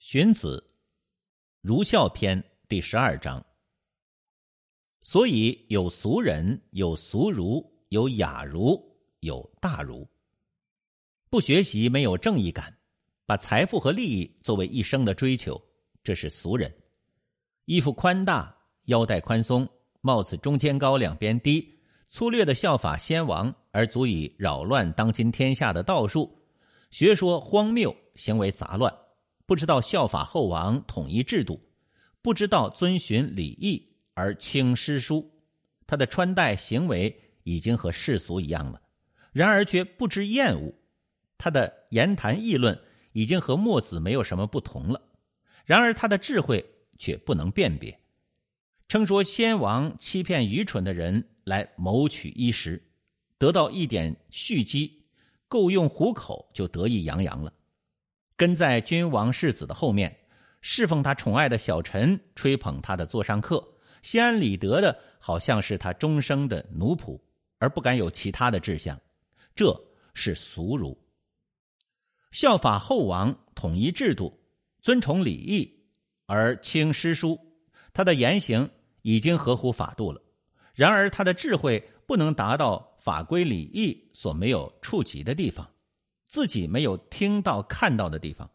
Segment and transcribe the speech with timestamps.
[0.00, 0.72] 荀子
[1.60, 3.44] 《儒孝篇》第十二章。
[5.02, 8.82] 所以有俗人，有俗儒，有雅儒，
[9.20, 10.08] 有大儒。
[11.28, 12.78] 不学习，没有正义感，
[13.26, 15.62] 把财富和利益作为一生的追求，
[16.02, 16.74] 这是俗人。
[17.66, 18.56] 衣服宽大，
[18.86, 19.68] 腰带宽松，
[20.00, 21.78] 帽子中间高两边低，
[22.08, 26.42] 粗略的效法先王，而足以扰乱当今天下的道术，
[26.90, 28.90] 学说荒谬，行为杂乱。
[29.50, 31.60] 不知道效法后王统一制度，
[32.22, 35.28] 不知道遵循礼义而轻诗书，
[35.88, 38.80] 他的穿戴行为已经和世俗一样了，
[39.32, 40.72] 然而却不知厌恶，
[41.36, 45.02] 他的言谈议论已经和墨子没有什么不同了，
[45.64, 46.64] 然而他的智慧
[46.96, 47.98] 却不能辨别，
[48.86, 52.88] 称说先王欺骗愚蠢的人来谋取衣食，
[53.36, 55.06] 得到一点蓄积，
[55.48, 57.52] 够用糊口就得意洋洋了。
[58.40, 60.16] 跟在君王世子的后面，
[60.62, 63.62] 侍奉他宠爱的小臣，吹捧他的座上客，
[64.00, 67.20] 心安理得的，好像是他终生的奴仆，
[67.58, 68.98] 而不敢有其他的志向，
[69.54, 69.78] 这
[70.14, 70.98] 是俗儒。
[72.30, 74.40] 效法后王，统一制度，
[74.80, 75.84] 尊崇礼义，
[76.24, 77.38] 而轻诗书，
[77.92, 78.70] 他的言行
[79.02, 80.22] 已经合乎法度了，
[80.74, 85.70] 然而他的智慧不能达到法规礼义所没有触及的地方。
[86.30, 88.50] 自己没有听到、看到的地方，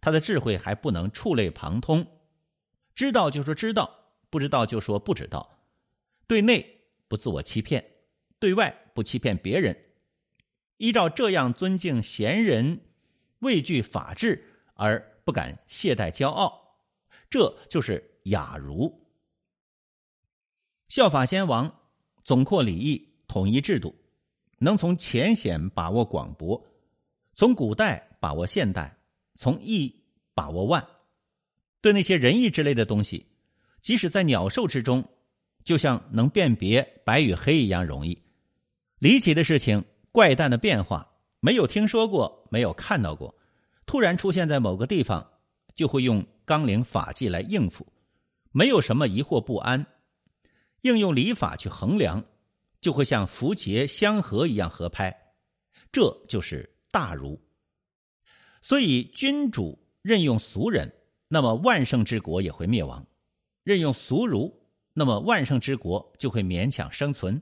[0.00, 2.06] 他的智慧还不能触类旁通。
[2.94, 5.58] 知道就说知道，不知道就说不知道。
[6.26, 7.84] 对内不自我欺骗，
[8.38, 9.76] 对外不欺骗别人。
[10.78, 12.80] 依照这样尊敬贤人，
[13.40, 16.78] 畏惧法治而不敢懈怠骄傲，
[17.28, 19.06] 这就是雅儒。
[20.88, 21.80] 效法先王，
[22.24, 23.94] 总括礼义，统一制度，
[24.60, 26.66] 能从浅显把握广博。
[27.40, 28.98] 从古代把握现代，
[29.34, 30.86] 从易把握万，
[31.80, 33.28] 对那些仁义之类的东西，
[33.80, 35.08] 即使在鸟兽之中，
[35.64, 38.22] 就像能辨别白与黑一样容易。
[38.98, 43.34] 离奇的事情、怪诞的变化，没有听说过，没有看到过，
[43.86, 45.26] 突然出现在某个地方，
[45.74, 47.90] 就会用纲领法纪来应付，
[48.52, 49.86] 没有什么疑惑不安。
[50.82, 52.22] 应用礼法去衡量，
[52.82, 55.32] 就会像符节相合一样合拍。
[55.90, 56.76] 这就是。
[56.90, 57.40] 大儒，
[58.60, 60.92] 所以君主任用俗人，
[61.28, 63.04] 那么万圣之国也会灭亡；
[63.62, 64.60] 任用俗儒，
[64.94, 67.40] 那么万圣之国就会勉强生存；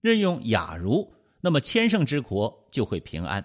[0.00, 3.42] 任用雅儒，那么千圣之国就会平安；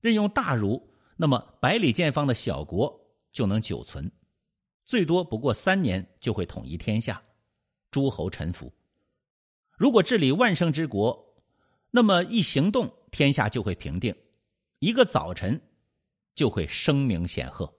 [0.00, 3.00] 任用大儒，那么百里见方的小国
[3.32, 4.10] 就能久存，
[4.84, 7.22] 最多不过三年就会统一天下，
[7.90, 8.72] 诸侯臣服。
[9.76, 11.34] 如果治理万圣之国，
[11.90, 14.14] 那么一行动，天下就会平定。
[14.80, 15.60] 一个早晨，
[16.34, 17.70] 就会声名显赫。